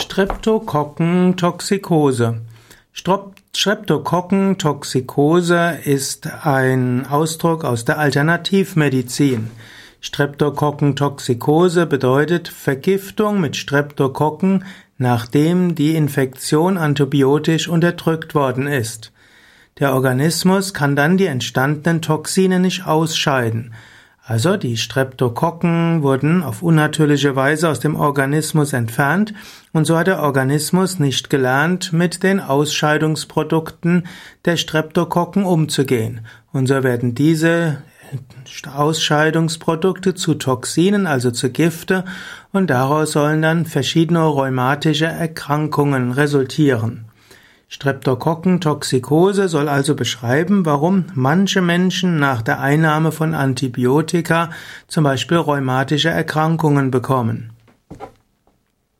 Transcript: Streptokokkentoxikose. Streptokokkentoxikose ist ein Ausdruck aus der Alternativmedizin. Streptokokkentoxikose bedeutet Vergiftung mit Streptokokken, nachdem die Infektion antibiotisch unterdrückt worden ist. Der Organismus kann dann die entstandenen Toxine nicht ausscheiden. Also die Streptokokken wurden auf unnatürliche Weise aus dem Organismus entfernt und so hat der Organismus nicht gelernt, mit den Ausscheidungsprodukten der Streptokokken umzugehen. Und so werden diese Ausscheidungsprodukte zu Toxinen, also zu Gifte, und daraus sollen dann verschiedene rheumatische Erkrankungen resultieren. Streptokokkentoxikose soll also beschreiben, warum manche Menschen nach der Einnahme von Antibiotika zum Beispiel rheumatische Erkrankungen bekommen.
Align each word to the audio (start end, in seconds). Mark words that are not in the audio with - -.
Streptokokkentoxikose. 0.00 2.40
Streptokokkentoxikose 2.92 5.78
ist 5.84 6.46
ein 6.46 7.04
Ausdruck 7.04 7.64
aus 7.64 7.84
der 7.84 7.98
Alternativmedizin. 7.98 9.50
Streptokokkentoxikose 10.00 11.86
bedeutet 11.86 12.46
Vergiftung 12.46 13.40
mit 13.40 13.56
Streptokokken, 13.56 14.64
nachdem 14.98 15.74
die 15.74 15.96
Infektion 15.96 16.78
antibiotisch 16.78 17.66
unterdrückt 17.66 18.36
worden 18.36 18.68
ist. 18.68 19.10
Der 19.80 19.94
Organismus 19.94 20.74
kann 20.74 20.94
dann 20.94 21.16
die 21.16 21.26
entstandenen 21.26 22.02
Toxine 22.02 22.60
nicht 22.60 22.86
ausscheiden. 22.86 23.74
Also 24.28 24.58
die 24.58 24.76
Streptokokken 24.76 26.02
wurden 26.02 26.42
auf 26.42 26.60
unnatürliche 26.62 27.34
Weise 27.34 27.70
aus 27.70 27.80
dem 27.80 27.96
Organismus 27.96 28.74
entfernt 28.74 29.32
und 29.72 29.86
so 29.86 29.96
hat 29.96 30.06
der 30.06 30.20
Organismus 30.20 30.98
nicht 30.98 31.30
gelernt, 31.30 31.94
mit 31.94 32.22
den 32.22 32.38
Ausscheidungsprodukten 32.38 34.06
der 34.44 34.58
Streptokokken 34.58 35.44
umzugehen. 35.44 36.26
Und 36.52 36.66
so 36.66 36.82
werden 36.82 37.14
diese 37.14 37.78
Ausscheidungsprodukte 38.70 40.14
zu 40.14 40.34
Toxinen, 40.34 41.06
also 41.06 41.30
zu 41.30 41.48
Gifte, 41.48 42.04
und 42.52 42.68
daraus 42.68 43.12
sollen 43.12 43.40
dann 43.40 43.64
verschiedene 43.64 44.20
rheumatische 44.20 45.06
Erkrankungen 45.06 46.12
resultieren. 46.12 47.07
Streptokokkentoxikose 47.68 49.48
soll 49.48 49.68
also 49.68 49.94
beschreiben, 49.94 50.64
warum 50.64 51.04
manche 51.14 51.60
Menschen 51.60 52.18
nach 52.18 52.40
der 52.40 52.60
Einnahme 52.60 53.12
von 53.12 53.34
Antibiotika 53.34 54.50
zum 54.86 55.04
Beispiel 55.04 55.36
rheumatische 55.36 56.08
Erkrankungen 56.08 56.90
bekommen. 56.90 57.50